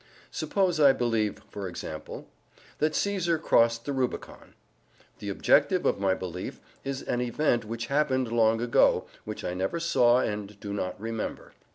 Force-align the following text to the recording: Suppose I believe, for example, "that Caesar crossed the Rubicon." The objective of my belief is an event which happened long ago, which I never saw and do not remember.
Suppose 0.31 0.79
I 0.79 0.93
believe, 0.93 1.43
for 1.51 1.67
example, 1.67 2.27
"that 2.79 2.95
Caesar 2.95 3.37
crossed 3.37 3.85
the 3.85 3.93
Rubicon." 3.93 4.55
The 5.19 5.29
objective 5.29 5.85
of 5.85 5.99
my 5.99 6.15
belief 6.15 6.59
is 6.83 7.03
an 7.03 7.21
event 7.21 7.65
which 7.65 7.85
happened 7.85 8.31
long 8.31 8.61
ago, 8.61 9.05
which 9.25 9.43
I 9.43 9.53
never 9.53 9.79
saw 9.79 10.17
and 10.17 10.59
do 10.59 10.73
not 10.73 10.99
remember. 10.99 11.51